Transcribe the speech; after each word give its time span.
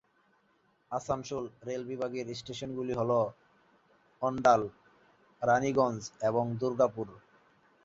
Asansol 0.91 1.45
rail 1.67 1.83
বিভাগের 1.91 2.27
স্টেশনগুলি 2.35 2.93
হল 2.99 3.11
অণ্ডাল, 4.21 4.61
রাণীগঞ্জ 5.41 5.99
এবং 6.29 6.43
দুর্গাপুর। 6.61 7.07